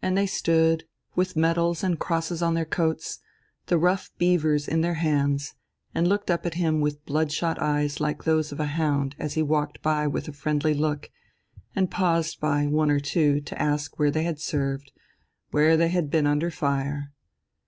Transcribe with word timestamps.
And 0.00 0.16
they 0.16 0.26
stood, 0.26 0.84
with 1.16 1.34
medals 1.34 1.82
and 1.82 1.98
crosses 1.98 2.40
on 2.40 2.54
their 2.54 2.64
coats, 2.64 3.18
the 3.66 3.76
rough 3.78 4.12
beavers 4.16 4.68
in 4.68 4.80
their 4.80 4.94
hands, 4.94 5.54
and 5.92 6.06
looked 6.06 6.30
up 6.30 6.46
at 6.46 6.54
him 6.54 6.80
with 6.80 7.04
blood 7.04 7.32
shot 7.32 7.58
eyes 7.60 7.98
like 7.98 8.22
those 8.22 8.52
of 8.52 8.60
a 8.60 8.66
hound 8.66 9.16
as 9.18 9.34
he 9.34 9.42
walked 9.42 9.82
by 9.82 10.06
with 10.06 10.28
a 10.28 10.32
friendly 10.32 10.72
look, 10.72 11.10
and 11.74 11.90
paused 11.90 12.38
by 12.38 12.68
one 12.68 12.92
or 12.92 13.00
two 13.00 13.40
to 13.40 13.60
ask 13.60 13.98
where 13.98 14.12
they 14.12 14.22
had 14.22 14.38
served, 14.38 14.92
where 15.50 15.76
they 15.76 15.88
had 15.88 16.10
been 16.12 16.28
under 16.28 16.52
fire.... 16.52 17.12